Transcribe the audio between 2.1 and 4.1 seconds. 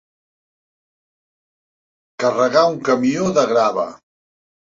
Carregar un camió de grava.